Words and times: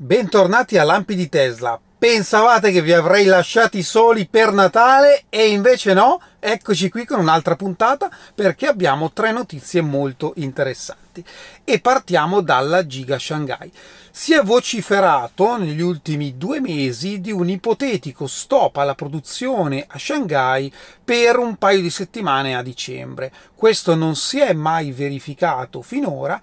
Bentornati 0.00 0.78
a 0.78 0.84
Lampi 0.84 1.16
di 1.16 1.28
Tesla. 1.28 1.76
Pensavate 1.98 2.70
che 2.70 2.82
vi 2.82 2.92
avrei 2.92 3.24
lasciati 3.24 3.82
soli 3.82 4.28
per 4.28 4.52
Natale 4.52 5.24
e 5.28 5.48
invece 5.48 5.92
no? 5.92 6.20
Eccoci 6.38 6.88
qui 6.88 7.04
con 7.04 7.18
un'altra 7.18 7.56
puntata 7.56 8.08
perché 8.32 8.68
abbiamo 8.68 9.10
tre 9.10 9.32
notizie 9.32 9.80
molto 9.80 10.34
interessanti. 10.36 11.24
E 11.64 11.80
partiamo 11.80 12.42
dalla 12.42 12.86
Giga 12.86 13.18
Shanghai. 13.18 13.72
Si 14.12 14.34
è 14.34 14.40
vociferato 14.40 15.56
negli 15.56 15.80
ultimi 15.80 16.36
due 16.38 16.60
mesi 16.60 17.20
di 17.20 17.32
un 17.32 17.48
ipotetico 17.48 18.28
stop 18.28 18.76
alla 18.76 18.94
produzione 18.94 19.84
a 19.84 19.98
Shanghai 19.98 20.72
per 21.04 21.38
un 21.38 21.56
paio 21.56 21.80
di 21.80 21.90
settimane 21.90 22.54
a 22.56 22.62
dicembre. 22.62 23.32
Questo 23.52 23.96
non 23.96 24.14
si 24.14 24.38
è 24.38 24.52
mai 24.52 24.92
verificato 24.92 25.82
finora 25.82 26.40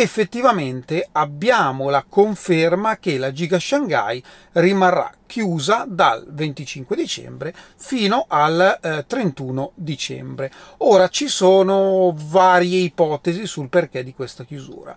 effettivamente 0.00 1.08
abbiamo 1.12 1.90
la 1.90 2.04
conferma 2.08 2.98
che 2.98 3.18
la 3.18 3.32
Giga 3.32 3.58
Shanghai 3.58 4.22
rimarrà 4.52 5.12
chiusa 5.26 5.84
dal 5.88 6.24
25 6.28 6.94
dicembre 6.94 7.52
fino 7.76 8.24
al 8.28 8.78
eh, 8.80 9.04
31 9.06 9.72
dicembre. 9.74 10.52
Ora 10.78 11.08
ci 11.08 11.26
sono 11.26 12.14
varie 12.16 12.82
ipotesi 12.82 13.46
sul 13.46 13.68
perché 13.68 14.04
di 14.04 14.14
questa 14.14 14.44
chiusura. 14.44 14.96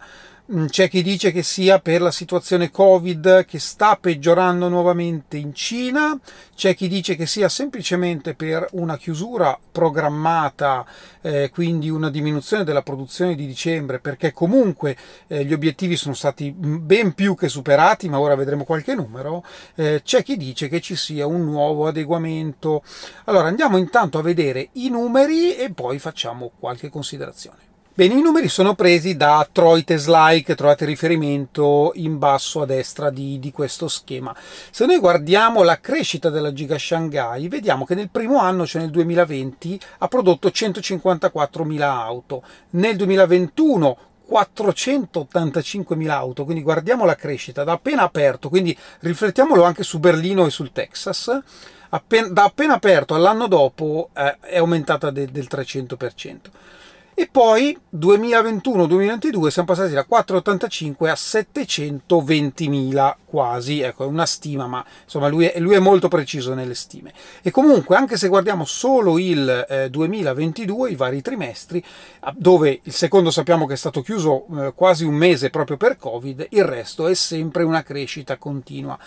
Mm, 0.54 0.66
c'è 0.66 0.90
chi 0.90 1.02
dice 1.02 1.32
che 1.32 1.44
sia 1.44 1.80
per 1.80 2.02
la 2.02 2.12
situazione 2.12 2.72
Covid 2.72 3.46
che 3.46 3.58
sta 3.58 3.96
peggiorando 3.96 4.68
nuovamente 4.68 5.38
in 5.38 5.54
Cina, 5.54 6.20
c'è 6.54 6.76
chi 6.76 6.90
dice 6.90 7.16
che 7.16 7.26
sia 7.26 7.48
semplicemente 7.48 8.34
per 8.36 8.68
una 8.72 8.98
chiusura 8.98 9.58
programmata, 9.72 10.86
eh, 11.22 11.50
quindi 11.54 11.90
una 11.90 12.10
diminuzione 12.10 12.66
della 12.66 12.82
produzione 12.82 13.36
di 13.36 13.48
dicembre, 13.48 14.00
perché 14.00 14.34
comunque 14.34 14.98
eh, 15.28 15.46
gli 15.46 15.54
obiettivi 15.54 15.96
sono 15.96 16.16
stati 16.16 16.52
ben 16.52 17.14
più 17.14 17.34
che 17.34 17.48
superati, 17.48 18.10
ma 18.10 18.20
ora 18.20 18.36
vedremo 18.36 18.66
qualche 18.66 18.94
numero. 18.94 19.46
Eh, 19.76 20.02
c'è 20.04 20.22
chi 20.22 20.36
dice 20.36 20.68
che 20.68 20.82
ci 20.82 20.98
sia 20.98 21.26
un 21.26 21.46
nuovo 21.46 21.88
adeguamento. 21.88 22.84
Allora 23.26 23.48
andiamo 23.48 23.78
intanto 23.78 24.18
a 24.18 24.22
vedere 24.22 24.68
i 24.74 24.90
numeri 24.90 25.56
e 25.56 25.72
poi 25.72 25.98
facciamo 25.98 26.52
qualche 26.60 26.90
considerazione. 26.90 27.71
Bene, 28.02 28.16
i 28.16 28.22
numeri 28.24 28.50
sono 28.50 28.74
presi 28.74 29.16
da 29.16 29.48
Troites 29.52 30.08
Like, 30.08 30.56
trovate 30.56 30.86
riferimento 30.86 31.92
in 31.94 32.18
basso 32.18 32.64
a 32.64 32.66
destra 32.66 33.12
di, 33.12 33.38
di, 33.38 33.52
questo 33.52 33.88
schema. 33.88 34.36
Se 34.72 34.88
noi 34.88 34.98
guardiamo 34.98 35.62
la 35.62 35.80
crescita 35.80 36.32
della 36.32 36.52
Giga 36.52 36.80
Shanghai, 36.80 37.48
vediamo 37.48 37.86
che 37.86 37.94
nel 37.94 38.10
primo 38.10 38.40
anno, 38.40 38.66
cioè 38.66 38.82
nel 38.82 38.90
2020, 38.90 39.80
ha 40.00 40.08
prodotto 40.08 40.48
154.000 40.48 41.82
auto, 41.82 42.42
nel 42.72 42.96
2021 42.96 43.98
485.000 44.32 46.10
auto, 46.10 46.44
quindi 46.44 46.64
guardiamo 46.64 47.06
la 47.06 47.16
crescita 47.16 47.64
da 47.64 47.74
appena 47.74 48.02
aperto, 48.02 48.50
quindi 48.50 48.76
riflettiamolo 49.02 49.62
anche 49.62 49.84
su 49.84 50.00
Berlino 50.00 50.48
e 50.48 50.50
sul 50.50 50.72
Texas, 50.72 51.40
appena, 51.90 52.30
da 52.30 52.46
appena 52.46 52.74
aperto 52.74 53.14
all'anno 53.14 53.46
dopo 53.46 54.10
eh, 54.16 54.40
è 54.40 54.58
aumentata 54.58 55.12
de, 55.12 55.30
del 55.30 55.48
300%. 55.48 56.38
E 57.14 57.30
poi 57.32 57.78
2021-2022 57.96 59.48
siamo 59.48 59.68
passati 59.68 59.94
da 59.94 60.06
485 60.06 61.10
a 61.10 61.14
720.000 61.14 63.16
quasi, 63.26 63.82
ecco, 63.82 64.06
è 64.06 64.08
una 64.08 64.26
stima, 64.26 64.66
ma 64.66 64.84
insomma 65.04 65.28
lui 65.28 65.46
è, 65.46 65.60
lui 65.60 65.76
è, 65.76 65.80
molto 65.80 66.08
preciso 66.08 66.54
nelle 66.54 66.74
stime. 66.74 67.14
E 67.42 67.52
comunque, 67.52 67.96
anche 67.96 68.18
se 68.18 68.28
guardiamo 68.28 68.66
solo 68.66 69.18
il 69.18 69.66
eh, 69.70 69.90
2022, 69.90 70.92
i 70.92 70.96
vari 70.96 71.22
trimestri, 71.22 71.84
dove 72.36 72.80
il 72.84 72.94
secondo 72.94 73.30
sappiamo 73.30 73.66
che 73.66 73.74
è 73.74 73.78
stato 73.78 74.02
chiuso 74.02 74.46
eh, 74.58 74.74
quasi 74.74 75.06
un 75.06 75.16
mese 75.16 75.50
proprio 75.50 75.78
per 75.78 75.98
Covid, 75.98 76.48
il 76.50 76.64
resto 76.64 77.08
è 77.08 77.14
sempre 77.14 77.64
una 77.64 77.84
crescita 77.84 78.38
continua. 78.38 78.98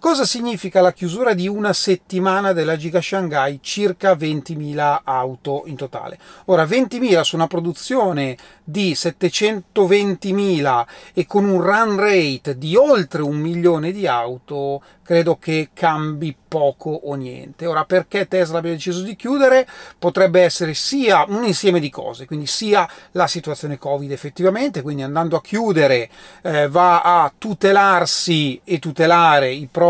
Cosa 0.00 0.24
significa 0.24 0.80
la 0.80 0.94
chiusura 0.94 1.34
di 1.34 1.46
una 1.46 1.74
settimana 1.74 2.54
della 2.54 2.78
Giga 2.78 3.02
Shanghai? 3.02 3.58
Circa 3.60 4.14
20.000 4.14 5.00
auto 5.04 5.64
in 5.66 5.76
totale. 5.76 6.18
Ora, 6.46 6.64
20.000 6.64 7.20
su 7.20 7.36
una 7.36 7.46
produzione 7.46 8.34
di 8.64 8.92
720.000 8.92 10.86
e 11.12 11.26
con 11.26 11.44
un 11.44 11.60
run 11.60 11.96
rate 11.98 12.56
di 12.56 12.76
oltre 12.76 13.20
un 13.20 13.36
milione 13.36 13.92
di 13.92 14.06
auto, 14.06 14.80
credo 15.02 15.36
che 15.36 15.68
cambi 15.74 16.34
poco 16.48 16.88
o 16.90 17.14
niente. 17.14 17.66
Ora, 17.66 17.84
perché 17.84 18.26
Tesla 18.26 18.58
abbia 18.58 18.72
deciso 18.72 19.02
di 19.02 19.16
chiudere? 19.16 19.68
Potrebbe 19.98 20.40
essere 20.40 20.72
sia 20.72 21.26
un 21.28 21.44
insieme 21.44 21.78
di 21.78 21.90
cose, 21.90 22.24
quindi 22.24 22.46
sia 22.46 22.88
la 23.12 23.26
situazione 23.26 23.76
Covid 23.76 24.10
effettivamente, 24.10 24.80
quindi 24.80 25.02
andando 25.02 25.36
a 25.36 25.42
chiudere 25.42 26.08
eh, 26.42 26.68
va 26.68 27.02
a 27.02 27.32
tutelarsi 27.36 28.62
e 28.64 28.78
tutelare 28.78 29.50
i 29.50 29.68
propri 29.70 29.88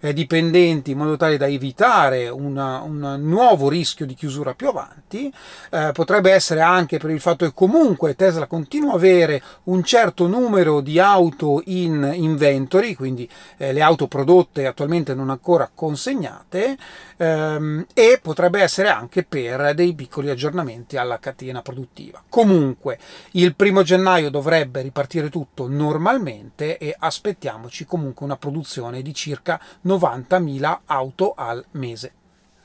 eh, 0.00 0.12
dipendenti 0.12 0.92
in 0.92 0.98
modo 0.98 1.16
tale 1.16 1.36
da 1.36 1.46
evitare 1.46 2.28
una, 2.28 2.80
un 2.80 3.16
nuovo 3.20 3.68
rischio 3.68 4.06
di 4.06 4.14
chiusura 4.14 4.54
più 4.54 4.68
avanti. 4.68 5.32
Eh, 5.70 5.90
potrebbe 5.92 6.30
essere 6.30 6.60
anche 6.60 6.98
per 6.98 7.10
il 7.10 7.20
fatto 7.20 7.44
che 7.44 7.52
comunque 7.54 8.14
Tesla 8.14 8.46
continua 8.46 8.92
a 8.92 8.96
avere 8.96 9.42
un 9.64 9.82
certo 9.84 10.26
numero 10.26 10.80
di 10.80 10.98
auto 10.98 11.62
in 11.66 12.10
inventory, 12.14 12.94
quindi 12.94 13.28
eh, 13.56 13.72
le 13.72 13.82
auto 13.82 14.06
prodotte 14.06 14.66
attualmente 14.66 15.14
non 15.14 15.30
ancora 15.30 15.70
consegnate 15.72 16.76
ehm, 17.16 17.86
e 17.92 18.18
potrebbe 18.22 18.60
essere 18.60 18.88
anche 18.88 19.24
per 19.24 19.74
dei 19.74 19.94
piccoli 19.94 20.30
aggiornamenti 20.30 20.96
alla 20.96 21.18
catena 21.18 21.62
produttiva. 21.62 22.22
Comunque 22.28 22.98
il 23.32 23.54
primo 23.54 23.82
gennaio 23.82 24.30
dovrebbe 24.30 24.82
ripartire 24.82 25.28
tutto 25.28 25.68
normalmente 25.68 26.78
e 26.78 26.94
aspettiamoci 26.98 27.84
comunque 27.84 28.24
una 28.24 28.36
produzione 28.36 29.02
di 29.02 29.12
circa 29.12 29.25
90.000 29.30 30.78
auto 30.86 31.34
al 31.36 31.64
mese 31.72 32.12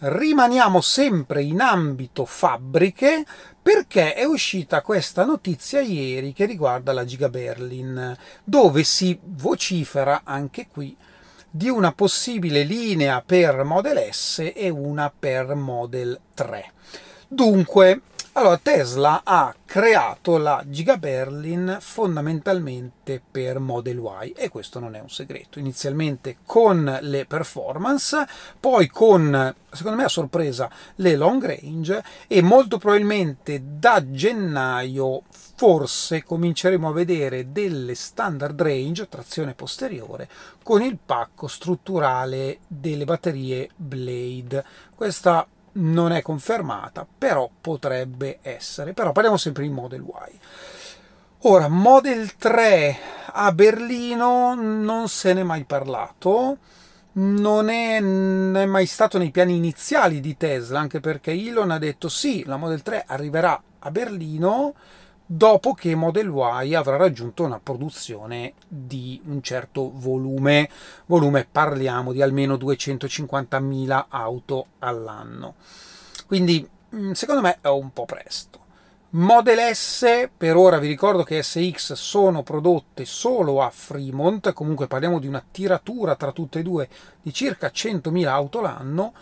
rimaniamo 0.02 0.82
sempre 0.82 1.44
in 1.44 1.62
ambito 1.62 2.26
fabbriche 2.26 3.24
perché 3.62 4.14
è 4.16 4.24
uscita 4.24 4.82
questa 4.82 5.24
notizia 5.24 5.82
ieri 5.82 6.34
che 6.34 6.46
riguarda 6.46 6.94
la 6.94 7.06
Giga 7.06 7.30
Berlin, 7.30 8.18
dove 8.44 8.84
si 8.84 9.18
vocifera 9.22 10.22
anche 10.24 10.68
qui 10.68 10.96
di 11.54 11.70
una 11.70 11.92
possibile 11.92 12.64
linea 12.64 13.22
per 13.24 13.64
Model 13.64 14.12
S 14.12 14.52
e 14.56 14.70
una 14.70 15.14
per 15.18 15.54
Model 15.54 16.20
3. 16.34 16.72
Dunque, 17.28 18.02
allora, 18.34 18.58
Tesla 18.58 19.22
ha 19.26 19.54
creato 19.66 20.38
la 20.38 20.64
Giga 20.66 20.98
Berlin 20.98 21.78
fondamentalmente 21.82 23.22
per 23.30 23.60
Model 23.60 23.98
Y 23.98 24.34
e 24.38 24.48
questo 24.48 24.80
non 24.80 24.96
è 24.96 25.02
un 25.02 25.10
segreto. 25.10 25.60
Inizialmente 25.60 26.38
con 26.46 27.00
le 27.02 27.26
performance, 27.26 28.26
poi 28.58 28.88
con, 28.88 29.54
secondo 29.70 29.98
me 29.98 30.06
a 30.06 30.10
sorpresa, 30.10 30.70
le 30.96 31.16
long 31.18 31.44
range 31.46 32.04
e 32.28 32.42
molto 32.42 32.78
probabilmente 32.78 33.62
da 33.78 34.10
gennaio 34.10 35.24
forse 35.62 36.24
cominceremo 36.24 36.88
a 36.88 36.94
vedere 36.94 37.52
delle 37.52 37.96
standard 37.96 38.60
range, 38.60 39.10
trazione 39.10 39.54
posteriore, 39.54 40.28
con 40.64 40.82
il 40.82 40.98
pacco 40.98 41.48
strutturale 41.48 42.60
delle 42.66 43.06
batterie 43.06 43.70
Blade. 43.76 44.64
Questa 44.96 45.46
non 45.74 46.12
è 46.12 46.22
confermata, 46.22 47.06
però 47.18 47.50
potrebbe 47.60 48.40
essere. 48.42 48.94
Però 48.94 49.12
parliamo 49.12 49.38
sempre 49.38 49.64
di 49.64 49.70
Model 49.70 50.02
Y. 50.02 50.40
Ora, 51.44 51.68
Model 51.68 52.36
3 52.36 52.98
a 53.34 53.52
Berlino 53.52 54.54
non 54.54 55.08
se 55.08 55.34
n'è 55.34 55.44
mai 55.44 55.64
parlato, 55.64 56.58
non 57.14 57.70
è, 57.70 57.98
è, 57.98 58.00
mai 58.66 58.86
stato 58.86 59.18
nei 59.18 59.32
piani 59.32 59.56
iniziali 59.56 60.20
di 60.20 60.38
Tesla, 60.38 60.80
anche 60.80 61.00
perché 61.00 61.32
Elon 61.32 61.72
ha 61.72 61.80
detto 61.80 62.10
sì, 62.10 62.44
la 62.46 62.58
Model 62.58 62.84
3 62.84 63.06
arriverà 63.08 63.62
a 63.80 63.92
Berlino, 63.92 64.76
dopo 65.34 65.74
che 65.74 65.96
Model 65.96 66.30
Y 66.66 66.76
avrà 66.76 66.98
raggiunto 66.98 67.44
una 67.44 67.60
produzione 67.62 68.54
di 68.68 69.22
un 69.24 69.42
certo 69.42 69.90
volume, 69.94 70.70
volume 71.06 71.48
parliamo 71.50 72.12
di 72.12 72.22
almeno 72.22 72.56
250.000 72.56 74.06
auto 74.10 74.66
all'anno. 74.80 75.56
Quindi 76.28 76.68
mm, 76.94 77.12
secondo 77.14 77.42
me 77.42 77.60
è 77.62 77.70
un 77.70 77.94
po' 77.94 78.04
presto. 78.04 78.60
Model 79.12 79.74
S, 79.74 80.30
per 80.36 80.58
ora 80.58 80.80
vi 80.80 80.88
ricordo 80.88 81.24
che 81.24 81.42
SX 81.42 81.94
sono 81.94 82.44
prodotte 82.44 83.06
solo 83.06 83.62
a 83.62 83.70
Fremont, 83.70 84.52
comunque 84.52 84.88
parliamo 84.88 85.20
di 85.20 85.28
una 85.28 85.44
tiratura 85.50 86.16
tra 86.16 86.34
tutte 86.34 86.60
e 86.60 86.64
due 86.64 86.90
di 87.22 87.34
circa 87.34 87.68
100.000 87.68 88.28
auto 88.28 88.60
l'anno 88.60 89.14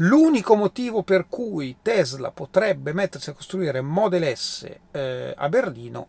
L'unico 0.00 0.54
motivo 0.54 1.02
per 1.02 1.26
cui 1.28 1.78
Tesla 1.82 2.30
potrebbe 2.30 2.92
mettersi 2.92 3.30
a 3.30 3.32
costruire 3.32 3.80
Model 3.80 4.36
S 4.36 4.70
eh, 4.92 5.34
a 5.36 5.48
Berlino 5.48 6.06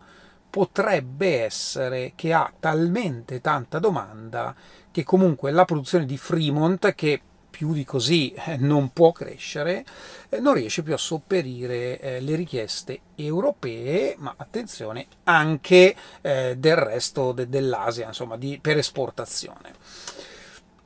potrebbe 0.47 1.43
essere 1.43 2.13
che 2.15 2.31
ha 2.31 2.51
talmente 2.59 3.41
tanta 3.41 3.79
domanda 3.79 4.53
che 4.91 5.03
comunque 5.03 5.49
la 5.49 5.65
produzione 5.65 6.05
di 6.05 6.17
Fremont, 6.17 6.93
che 6.93 7.19
più 7.49 7.73
di 7.73 7.83
così 7.83 8.31
eh, 8.31 8.57
non 8.57 8.93
può 8.93 9.11
crescere, 9.11 9.83
eh, 10.29 10.39
non 10.39 10.53
riesce 10.53 10.83
più 10.83 10.93
a 10.93 10.97
sopperire 10.97 11.99
eh, 11.99 12.19
le 12.19 12.35
richieste 12.35 12.99
europee, 13.15 14.13
ma 14.19 14.35
attenzione 14.37 15.07
anche 15.23 15.95
del 16.21 16.75
resto 16.75 17.31
de- 17.31 17.49
dell'Asia, 17.49 18.05
insomma, 18.05 18.37
di, 18.37 18.59
per 18.61 18.77
esportazione. 18.77 19.73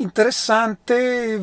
Interessante, 0.04 1.40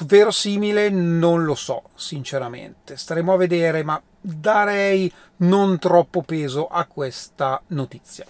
verosimile, 0.00 0.90
non 0.90 1.44
lo 1.44 1.54
so, 1.54 1.84
sinceramente. 1.94 2.96
Staremo 2.96 3.32
a 3.32 3.36
vedere, 3.36 3.84
ma 3.84 4.02
darei 4.20 5.10
non 5.36 5.78
troppo 5.78 6.22
peso 6.22 6.66
a 6.66 6.84
questa 6.86 7.62
notizia. 7.68 8.26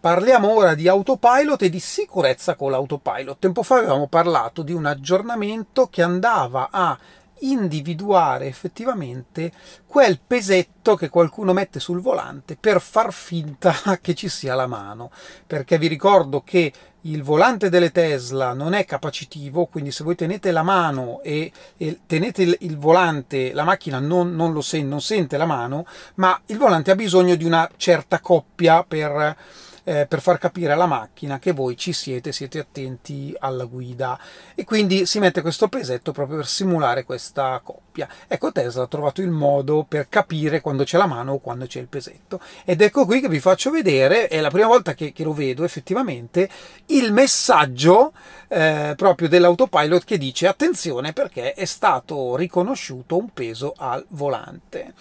Parliamo 0.00 0.48
ora 0.48 0.74
di 0.74 0.88
autopilot 0.88 1.60
e 1.62 1.68
di 1.68 1.80
sicurezza 1.80 2.54
con 2.54 2.70
l'autopilot. 2.70 3.38
Tempo 3.38 3.62
fa 3.62 3.76
avevamo 3.76 4.06
parlato 4.06 4.62
di 4.62 4.72
un 4.72 4.86
aggiornamento 4.86 5.88
che 5.88 6.00
andava 6.00 6.68
a 6.70 6.98
individuare 7.40 8.46
effettivamente 8.46 9.52
quel 9.86 10.18
pesetto 10.26 10.96
che 10.96 11.10
qualcuno 11.10 11.52
mette 11.52 11.78
sul 11.78 12.00
volante 12.00 12.56
per 12.56 12.80
far 12.80 13.12
finta 13.12 13.74
che 14.00 14.14
ci 14.14 14.30
sia 14.30 14.54
la 14.54 14.66
mano. 14.66 15.10
Perché 15.46 15.76
vi 15.76 15.88
ricordo 15.88 16.40
che 16.40 16.72
il 17.04 17.22
volante 17.22 17.68
delle 17.68 17.90
Tesla 17.90 18.52
non 18.52 18.72
è 18.72 18.84
capacitivo, 18.84 19.66
quindi 19.66 19.90
se 19.90 20.04
voi 20.04 20.14
tenete 20.14 20.50
la 20.50 20.62
mano 20.62 21.20
e, 21.22 21.50
e 21.76 22.00
tenete 22.06 22.42
il, 22.42 22.56
il, 22.60 22.76
volante, 22.76 23.52
la 23.52 23.64
macchina 23.64 23.98
non, 23.98 24.34
non 24.34 24.52
lo 24.52 24.60
sente, 24.60 24.88
non 24.88 25.00
sente 25.00 25.36
la 25.36 25.46
mano, 25.46 25.86
ma 26.16 26.40
il 26.46 26.58
volante 26.58 26.90
ha 26.90 26.94
bisogno 26.94 27.34
di 27.34 27.44
una 27.44 27.68
certa 27.76 28.20
coppia 28.20 28.84
per 28.84 29.36
eh, 29.84 30.06
per 30.06 30.20
far 30.20 30.38
capire 30.38 30.72
alla 30.72 30.86
macchina 30.86 31.38
che 31.38 31.52
voi 31.52 31.76
ci 31.76 31.92
siete, 31.92 32.32
siete 32.32 32.58
attenti 32.58 33.34
alla 33.38 33.64
guida 33.64 34.18
e 34.54 34.64
quindi 34.64 35.04
si 35.04 35.18
mette 35.18 35.42
questo 35.42 35.68
pesetto 35.68 36.10
proprio 36.10 36.38
per 36.38 36.46
simulare 36.46 37.04
questa 37.04 37.60
coppia. 37.62 37.83
Ecco 38.26 38.52
Tesla 38.52 38.84
ha 38.84 38.88
trovato 38.88 39.20
il 39.20 39.30
modo 39.30 39.84
per 39.86 40.08
capire 40.08 40.60
quando 40.60 40.84
c'è 40.84 40.96
la 40.98 41.06
mano 41.06 41.34
o 41.34 41.38
quando 41.38 41.66
c'è 41.66 41.80
il 41.80 41.86
pesetto. 41.86 42.40
Ed 42.64 42.80
ecco 42.80 43.04
qui 43.04 43.20
che 43.20 43.28
vi 43.28 43.40
faccio 43.40 43.70
vedere, 43.70 44.28
è 44.28 44.40
la 44.40 44.50
prima 44.50 44.66
volta 44.66 44.94
che, 44.94 45.12
che 45.12 45.24
lo 45.24 45.32
vedo 45.32 45.64
effettivamente, 45.64 46.48
il 46.86 47.12
messaggio 47.12 48.12
eh, 48.48 48.94
proprio 48.96 49.28
dell'autopilot 49.28 50.04
che 50.04 50.18
dice 50.18 50.46
attenzione 50.46 51.12
perché 51.12 51.52
è 51.52 51.64
stato 51.64 52.36
riconosciuto 52.36 53.16
un 53.16 53.30
peso 53.32 53.74
al 53.76 54.04
volante. 54.08 54.94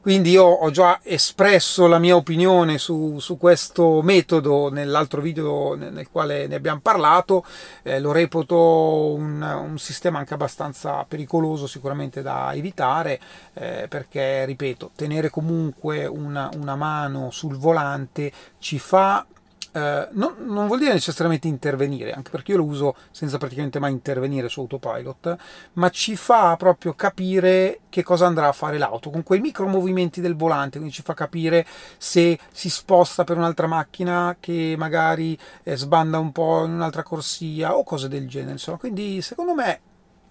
Quindi 0.00 0.30
io 0.30 0.44
ho 0.44 0.70
già 0.70 1.00
espresso 1.02 1.86
la 1.86 1.98
mia 1.98 2.16
opinione 2.16 2.78
su, 2.78 3.18
su 3.18 3.36
questo 3.36 4.00
metodo 4.00 4.70
nell'altro 4.70 5.20
video 5.20 5.74
nel 5.74 6.08
quale 6.10 6.46
ne 6.46 6.54
abbiamo 6.54 6.80
parlato, 6.80 7.44
eh, 7.82 8.00
lo 8.00 8.10
reputo 8.10 9.12
un, 9.12 9.42
un, 9.42 9.78
sistema 9.78 10.18
anche 10.18 10.32
abbastanza 10.32 11.04
pericoloso 11.06 11.66
sicuramente 11.66 12.22
da 12.22 12.29
evitare 12.52 13.20
eh, 13.54 13.86
perché, 13.88 14.44
ripeto, 14.44 14.92
tenere 14.94 15.30
comunque 15.30 16.06
una, 16.06 16.50
una 16.54 16.76
mano 16.76 17.30
sul 17.30 17.56
volante 17.56 18.32
ci 18.58 18.78
fa 18.78 19.26
eh, 19.72 20.08
non, 20.12 20.34
non, 20.46 20.66
vuol 20.66 20.80
dire 20.80 20.92
necessariamente 20.92 21.46
intervenire, 21.46 22.12
anche 22.12 22.30
perché 22.30 22.52
io 22.52 22.58
lo 22.58 22.64
uso 22.64 22.96
senza 23.10 23.38
praticamente 23.38 23.78
mai 23.78 23.92
intervenire 23.92 24.48
su 24.48 24.60
autopilot, 24.60 25.36
ma 25.74 25.88
ci 25.90 26.16
fa 26.16 26.56
proprio 26.56 26.94
capire 26.94 27.80
che 27.88 28.02
cosa 28.02 28.26
andrà 28.26 28.48
a 28.48 28.52
fare 28.52 28.78
l'auto 28.78 29.10
con 29.10 29.22
quei 29.22 29.40
micro 29.40 29.68
movimenti 29.68 30.20
del 30.20 30.34
volante, 30.34 30.78
quindi 30.78 30.94
ci 30.94 31.02
fa 31.02 31.14
capire 31.14 31.64
se 31.98 32.38
si 32.50 32.68
sposta 32.68 33.22
per 33.24 33.36
un'altra 33.36 33.68
macchina 33.68 34.36
che 34.40 34.74
magari 34.76 35.38
eh, 35.62 35.76
sbanda 35.76 36.18
un 36.18 36.32
po' 36.32 36.64
in 36.64 36.72
un'altra 36.72 37.02
corsia 37.04 37.76
o 37.76 37.84
cose 37.84 38.08
del 38.08 38.28
genere. 38.28 38.52
Insomma, 38.52 38.78
quindi 38.78 39.22
secondo 39.22 39.54
me 39.54 39.80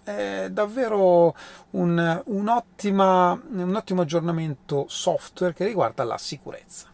è 0.02 0.48
davvero 0.50 1.34
un, 1.70 2.22
un, 2.24 2.48
ottima, 2.48 3.40
un 3.52 3.74
ottimo 3.74 4.02
aggiornamento 4.02 4.86
software 4.88 5.54
che 5.54 5.64
riguarda 5.64 6.04
la 6.04 6.18
sicurezza 6.18 6.88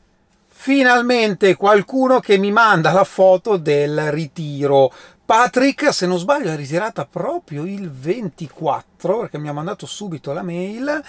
finalmente 0.58 1.54
qualcuno 1.54 2.18
che 2.18 2.38
mi 2.38 2.50
manda 2.50 2.90
la 2.90 3.04
foto 3.04 3.56
del 3.56 4.10
ritiro. 4.10 4.90
Patrick, 5.24 5.92
se 5.92 6.06
non 6.06 6.18
sbaglio, 6.18 6.50
è 6.50 6.56
ritirata 6.56 7.04
proprio 7.04 7.64
il 7.64 7.90
24 7.90 9.18
perché 9.18 9.38
mi 9.38 9.48
ha 9.48 9.52
mandato 9.52 9.86
subito 9.86 10.32
la 10.32 10.42
mail 10.42 11.02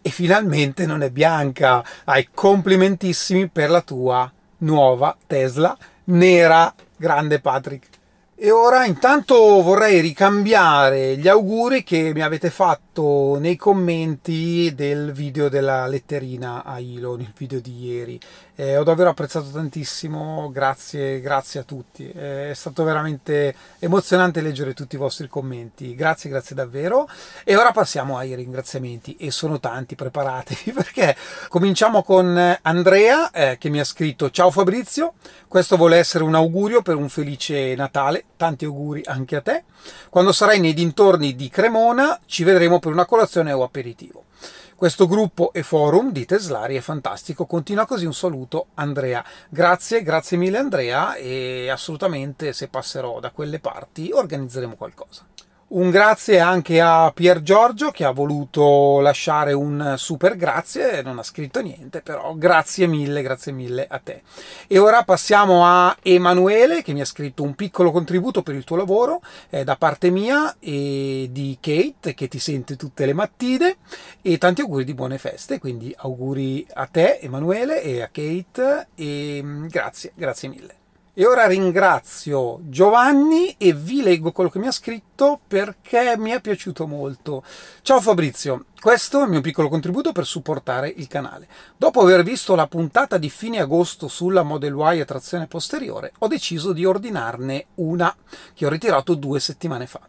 e 0.00 0.10
finalmente 0.10 0.86
non 0.86 1.02
è 1.02 1.10
bianca. 1.10 1.84
Hai 2.04 2.28
complimentissimi 2.32 3.48
per 3.48 3.70
la 3.70 3.82
tua 3.82 4.30
nuova 4.58 5.16
Tesla 5.26 5.76
nera. 6.04 6.74
Grande 6.96 7.40
Patrick. 7.40 7.93
E 8.36 8.50
ora 8.50 8.84
intanto 8.84 9.62
vorrei 9.62 10.00
ricambiare 10.00 11.16
gli 11.16 11.28
auguri 11.28 11.84
che 11.84 12.10
mi 12.12 12.20
avete 12.20 12.50
fatto 12.50 13.38
nei 13.38 13.54
commenti 13.54 14.74
del 14.74 15.12
video 15.12 15.48
della 15.48 15.86
letterina 15.86 16.64
a 16.64 16.80
Ilo, 16.80 17.14
nel 17.14 17.32
video 17.36 17.60
di 17.60 17.84
ieri. 17.84 18.18
Eh, 18.56 18.76
ho 18.76 18.84
davvero 18.84 19.10
apprezzato 19.10 19.50
tantissimo, 19.50 20.48
grazie, 20.52 21.20
grazie 21.20 21.58
a 21.58 21.62
tutti. 21.64 22.08
Eh, 22.08 22.50
è 22.50 22.54
stato 22.54 22.84
veramente 22.84 23.52
emozionante 23.80 24.40
leggere 24.40 24.74
tutti 24.74 24.94
i 24.94 24.98
vostri 24.98 25.26
commenti. 25.26 25.96
Grazie, 25.96 26.30
grazie 26.30 26.54
davvero. 26.54 27.08
E 27.42 27.56
ora 27.56 27.72
passiamo 27.72 28.16
ai 28.16 28.36
ringraziamenti 28.36 29.16
e 29.16 29.32
sono 29.32 29.58
tanti, 29.58 29.96
preparatevi 29.96 30.70
perché 30.72 31.16
cominciamo 31.48 32.04
con 32.04 32.58
Andrea 32.62 33.32
eh, 33.32 33.58
che 33.58 33.70
mi 33.70 33.80
ha 33.80 33.84
scritto 33.84 34.30
Ciao 34.30 34.52
Fabrizio, 34.52 35.14
questo 35.48 35.76
vuole 35.76 35.96
essere 35.96 36.22
un 36.22 36.36
augurio 36.36 36.80
per 36.80 36.94
un 36.94 37.08
felice 37.08 37.74
Natale, 37.74 38.24
tanti 38.36 38.66
auguri 38.66 39.02
anche 39.06 39.34
a 39.34 39.40
te. 39.40 39.64
Quando 40.08 40.30
sarai 40.30 40.60
nei 40.60 40.74
dintorni 40.74 41.34
di 41.34 41.48
Cremona 41.48 42.20
ci 42.24 42.44
vedremo 42.44 42.78
per 42.78 42.92
una 42.92 43.04
colazione 43.04 43.50
o 43.50 43.64
aperitivo. 43.64 44.26
Questo 44.76 45.06
gruppo 45.06 45.52
e 45.52 45.62
forum 45.62 46.10
di 46.10 46.26
Teslari 46.26 46.74
è 46.76 46.80
fantastico. 46.80 47.46
Continua 47.46 47.86
così 47.86 48.06
un 48.06 48.12
saluto 48.12 48.66
Andrea. 48.74 49.24
Grazie, 49.48 50.02
grazie 50.02 50.36
mille 50.36 50.58
Andrea 50.58 51.14
e 51.14 51.68
assolutamente 51.70 52.52
se 52.52 52.66
passerò 52.66 53.20
da 53.20 53.30
quelle 53.30 53.60
parti 53.60 54.10
organizzeremo 54.12 54.74
qualcosa. 54.74 55.24
Un 55.66 55.90
grazie 55.90 56.40
anche 56.40 56.78
a 56.80 57.10
Pier 57.12 57.42
Giorgio 57.42 57.90
che 57.90 58.04
ha 58.04 58.10
voluto 58.10 59.00
lasciare 59.00 59.54
un 59.54 59.94
super 59.96 60.36
grazie, 60.36 61.00
non 61.00 61.18
ha 61.18 61.22
scritto 61.22 61.62
niente, 61.62 62.02
però 62.02 62.34
grazie 62.34 62.86
mille, 62.86 63.22
grazie 63.22 63.50
mille 63.50 63.86
a 63.88 63.98
te. 63.98 64.22
E 64.68 64.78
ora 64.78 65.04
passiamo 65.04 65.64
a 65.64 65.96
Emanuele 66.02 66.82
che 66.82 66.92
mi 66.92 67.00
ha 67.00 67.06
scritto 67.06 67.42
un 67.42 67.54
piccolo 67.54 67.90
contributo 67.90 68.42
per 68.42 68.54
il 68.54 68.62
tuo 68.62 68.76
lavoro 68.76 69.22
eh, 69.48 69.64
da 69.64 69.76
parte 69.76 70.10
mia 70.10 70.54
e 70.60 71.28
di 71.32 71.56
Kate 71.58 72.12
che 72.12 72.28
ti 72.28 72.38
sente 72.38 72.76
tutte 72.76 73.06
le 73.06 73.14
mattine 73.14 73.78
e 74.20 74.36
tanti 74.36 74.60
auguri 74.60 74.84
di 74.84 74.94
buone 74.94 75.16
feste, 75.16 75.58
quindi 75.58 75.94
auguri 75.96 76.66
a 76.74 76.86
te 76.86 77.18
Emanuele 77.20 77.82
e 77.82 78.02
a 78.02 78.10
Kate 78.12 78.88
e 78.94 79.40
mm, 79.42 79.66
grazie, 79.68 80.12
grazie 80.14 80.48
mille. 80.48 80.83
E 81.16 81.26
ora 81.26 81.46
ringrazio 81.46 82.58
Giovanni 82.62 83.54
e 83.56 83.72
vi 83.72 84.02
leggo 84.02 84.32
quello 84.32 84.50
che 84.50 84.58
mi 84.58 84.66
ha 84.66 84.72
scritto 84.72 85.38
perché 85.46 86.16
mi 86.18 86.32
è 86.32 86.40
piaciuto 86.40 86.88
molto. 86.88 87.44
Ciao 87.82 88.00
Fabrizio, 88.00 88.64
questo 88.80 89.20
è 89.20 89.22
il 89.22 89.30
mio 89.30 89.40
piccolo 89.40 89.68
contributo 89.68 90.10
per 90.10 90.26
supportare 90.26 90.88
il 90.88 91.06
canale. 91.06 91.46
Dopo 91.76 92.00
aver 92.00 92.24
visto 92.24 92.56
la 92.56 92.66
puntata 92.66 93.16
di 93.16 93.30
fine 93.30 93.60
agosto 93.60 94.08
sulla 94.08 94.42
Model 94.42 94.74
Y 94.74 95.00
a 95.02 95.04
trazione 95.04 95.46
posteriore, 95.46 96.14
ho 96.18 96.26
deciso 96.26 96.72
di 96.72 96.84
ordinarne 96.84 97.66
una 97.76 98.12
che 98.52 98.66
ho 98.66 98.68
ritirato 98.68 99.14
due 99.14 99.38
settimane 99.38 99.86
fa. 99.86 100.00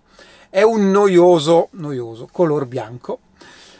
È 0.49 0.63
un 0.63 0.89
noioso, 0.89 1.67
noioso 1.73 2.27
color 2.31 2.65
bianco, 2.65 3.19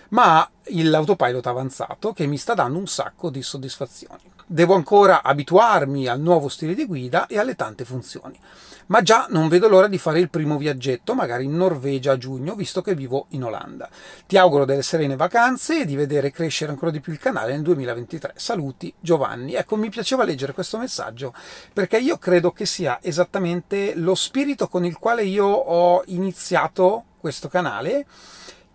ma 0.09 0.47
l'autopilot 0.65 1.47
avanzato 1.47 2.13
che 2.13 2.27
mi 2.27 2.37
sta 2.37 2.53
dando 2.53 2.77
un 2.77 2.85
sacco 2.85 3.31
di 3.31 3.41
soddisfazioni. 3.41 4.34
Devo 4.47 4.75
ancora 4.75 5.23
abituarmi 5.23 6.07
al 6.07 6.19
nuovo 6.21 6.49
stile 6.49 6.75
di 6.75 6.85
guida 6.85 7.25
e 7.25 7.39
alle 7.39 7.55
tante 7.55 7.83
funzioni. 7.83 8.39
Ma 8.87 9.01
già 9.01 9.25
non 9.31 9.47
vedo 9.47 9.67
l'ora 9.67 9.87
di 9.87 9.97
fare 9.97 10.19
il 10.19 10.29
primo 10.29 10.57
viaggetto, 10.57 11.15
magari 11.15 11.45
in 11.45 11.55
Norvegia 11.55 12.11
a 12.11 12.17
giugno, 12.17 12.53
visto 12.53 12.83
che 12.83 12.93
vivo 12.93 13.25
in 13.29 13.43
Olanda. 13.43 13.89
Ti 14.27 14.37
auguro 14.37 14.65
delle 14.65 14.83
serene 14.83 15.15
vacanze 15.15 15.81
e 15.81 15.85
di 15.85 15.95
vedere 15.95 16.29
crescere 16.29 16.71
ancora 16.71 16.91
di 16.91 16.99
più 16.99 17.11
il 17.11 17.17
canale 17.17 17.53
nel 17.53 17.63
2023. 17.63 18.33
Saluti 18.35 18.93
Giovanni. 18.99 19.55
Ecco, 19.55 19.77
mi 19.77 19.89
piaceva 19.89 20.23
leggere 20.23 20.53
questo 20.53 20.77
messaggio 20.77 21.33
perché 21.73 21.97
io 21.97 22.19
credo 22.19 22.51
che 22.51 22.67
sia 22.67 22.99
esattamente 23.01 23.95
lo 23.95 24.13
spirito 24.13 24.67
con 24.67 24.85
il 24.85 24.99
quale 24.99 25.23
io 25.23 25.47
ho 25.47 26.03
iniziato 26.05 27.05
questo 27.19 27.47
canale 27.47 28.05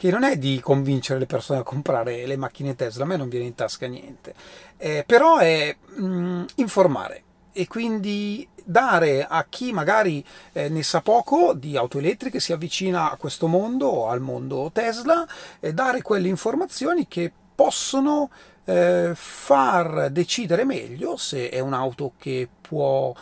che 0.00 0.10
non 0.10 0.24
è 0.24 0.38
di 0.38 0.60
convincere 0.60 1.18
le 1.18 1.26
persone 1.26 1.58
a 1.58 1.62
comprare 1.62 2.24
le 2.24 2.38
macchine 2.38 2.74
Tesla, 2.74 3.04
a 3.04 3.06
me 3.06 3.18
non 3.18 3.28
viene 3.28 3.44
in 3.44 3.54
tasca 3.54 3.86
niente, 3.86 4.32
eh, 4.78 5.04
però 5.06 5.36
è 5.36 5.76
mh, 5.96 6.04
mm, 6.06 6.44
informare 6.54 7.22
e 7.52 7.66
quindi 7.66 8.48
dare 8.64 9.26
a 9.28 9.44
chi 9.46 9.72
magari 9.72 10.24
eh, 10.52 10.70
ne 10.70 10.82
sa 10.82 11.02
poco 11.02 11.52
di 11.52 11.76
auto 11.76 11.98
elettriche, 11.98 12.40
si 12.40 12.54
avvicina 12.54 13.10
a 13.10 13.16
questo 13.16 13.46
mondo, 13.46 14.08
al 14.08 14.22
mondo 14.22 14.70
Tesla, 14.72 15.26
e 15.60 15.74
dare 15.74 16.00
quelle 16.00 16.28
informazioni 16.28 17.06
che 17.06 17.30
possono 17.54 18.30
eh, 18.64 19.12
far 19.14 20.08
decidere 20.08 20.64
meglio 20.64 21.18
se 21.18 21.50
è 21.50 21.60
un'auto 21.60 22.12
che 22.16 22.48
può 22.58 23.12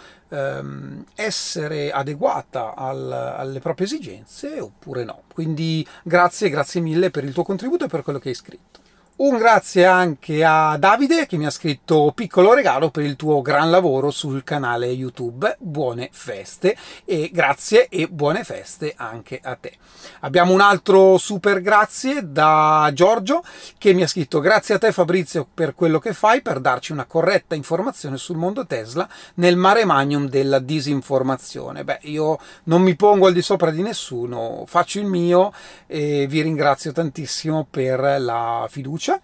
essere 1.14 1.90
adeguata 1.90 2.74
al, 2.74 3.10
alle 3.10 3.60
proprie 3.60 3.86
esigenze 3.86 4.60
oppure 4.60 5.04
no. 5.04 5.22
Quindi 5.32 5.86
grazie, 6.02 6.50
grazie 6.50 6.80
mille 6.80 7.10
per 7.10 7.24
il 7.24 7.32
tuo 7.32 7.44
contributo 7.44 7.84
e 7.84 7.88
per 7.88 8.02
quello 8.02 8.18
che 8.18 8.28
hai 8.28 8.34
scritto. 8.34 8.80
Un 9.20 9.36
grazie 9.36 9.84
anche 9.84 10.44
a 10.44 10.76
Davide 10.78 11.26
che 11.26 11.36
mi 11.36 11.44
ha 11.44 11.50
scritto 11.50 12.12
piccolo 12.14 12.54
regalo 12.54 12.90
per 12.90 13.02
il 13.02 13.16
tuo 13.16 13.42
gran 13.42 13.68
lavoro 13.68 14.12
sul 14.12 14.44
canale 14.44 14.86
YouTube. 14.86 15.56
Buone 15.58 16.08
feste 16.12 16.76
e 17.04 17.28
grazie 17.32 17.88
e 17.88 18.06
buone 18.06 18.44
feste 18.44 18.94
anche 18.96 19.40
a 19.42 19.56
te. 19.56 19.72
Abbiamo 20.20 20.52
un 20.52 20.60
altro 20.60 21.18
super 21.18 21.60
grazie 21.60 22.30
da 22.30 22.88
Giorgio 22.94 23.42
che 23.76 23.92
mi 23.92 24.02
ha 24.02 24.06
scritto 24.06 24.38
grazie 24.38 24.76
a 24.76 24.78
te 24.78 24.92
Fabrizio 24.92 25.48
per 25.52 25.74
quello 25.74 25.98
che 25.98 26.12
fai 26.12 26.40
per 26.40 26.60
darci 26.60 26.92
una 26.92 27.04
corretta 27.04 27.56
informazione 27.56 28.18
sul 28.18 28.36
mondo 28.36 28.66
Tesla 28.66 29.08
nel 29.34 29.56
mare 29.56 29.84
magnum 29.84 30.28
della 30.28 30.60
disinformazione. 30.60 31.82
Beh, 31.82 31.98
io 32.02 32.38
non 32.64 32.82
mi 32.82 32.94
pongo 32.94 33.26
al 33.26 33.32
di 33.32 33.42
sopra 33.42 33.72
di 33.72 33.82
nessuno, 33.82 34.62
faccio 34.64 35.00
il 35.00 35.06
mio 35.06 35.52
e 35.88 36.28
vi 36.28 36.40
ringrazio 36.40 36.92
tantissimo 36.92 37.66
per 37.68 38.20
la 38.20 38.64
fiducia 38.70 39.06
fiducia. 39.08 39.20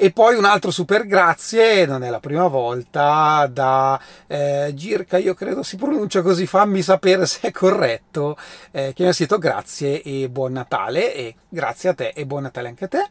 E 0.00 0.12
poi 0.12 0.36
un 0.36 0.44
altro 0.44 0.70
super 0.70 1.06
grazie, 1.06 1.84
non 1.84 2.04
è 2.04 2.08
la 2.08 2.20
prima 2.20 2.46
volta, 2.46 3.48
da 3.52 4.00
eh, 4.28 4.70
Girka, 4.72 5.18
io 5.18 5.34
credo 5.34 5.64
si 5.64 5.76
pronuncia 5.76 6.22
così, 6.22 6.46
fammi 6.46 6.82
sapere 6.82 7.26
se 7.26 7.48
è 7.48 7.50
corretto, 7.50 8.36
eh, 8.70 8.92
che 8.94 9.02
mi 9.02 9.08
ha 9.08 9.12
scritto 9.12 9.38
grazie 9.38 10.00
e 10.02 10.28
buon 10.28 10.52
Natale, 10.52 11.12
e 11.12 11.34
grazie 11.48 11.88
a 11.88 11.94
te 11.94 12.12
e 12.14 12.26
buon 12.26 12.42
Natale 12.42 12.68
anche 12.68 12.84
a 12.84 12.88
te. 12.88 13.08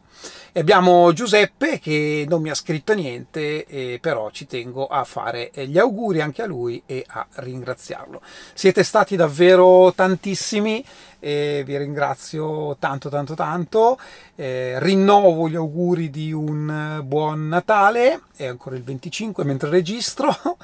E 0.50 0.60
abbiamo 0.60 1.12
Giuseppe 1.12 1.78
che 1.78 2.24
non 2.26 2.40
mi 2.40 2.48
ha 2.48 2.54
scritto 2.54 2.94
niente, 2.94 3.66
eh, 3.66 3.98
però 4.00 4.30
ci 4.30 4.46
tengo 4.46 4.86
a 4.86 5.04
fare 5.04 5.50
gli 5.52 5.78
auguri 5.78 6.22
anche 6.22 6.40
a 6.40 6.46
lui 6.46 6.82
e 6.86 7.04
a 7.06 7.26
ringraziarlo. 7.34 8.22
Siete 8.54 8.82
stati 8.82 9.14
davvero 9.14 9.92
tantissimi 9.94 10.82
e 11.18 11.62
vi 11.64 11.76
ringrazio 11.76 12.76
tanto 12.78 13.08
tanto 13.08 13.34
tanto. 13.34 13.98
Eh, 14.34 14.78
rinnovo 14.80 15.48
gli 15.48 15.56
auguri 15.56 16.10
di 16.10 16.32
un 16.32 17.02
buon 17.04 17.48
Natale. 17.48 18.22
È 18.36 18.46
ancora 18.46 18.76
il 18.76 18.82
25 18.82 19.44
mentre 19.44 19.70
registro. 19.70 20.34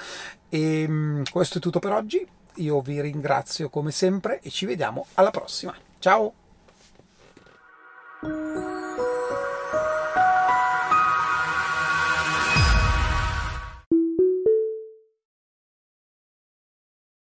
E 0.55 0.87
mm, 0.87 1.23
questo 1.33 1.59
è 1.59 1.61
tutto 1.61 1.81
per 1.81 1.91
oggi. 1.91 2.25
Io 2.57 2.81
vi 2.81 3.01
ringrazio 3.01 3.69
come 3.71 3.91
sempre 3.91 4.39
e 4.41 4.51
ci 4.51 4.67
vediamo 4.67 5.07
alla 5.15 5.31
prossima. 5.31 5.75
Ciao 5.99 6.33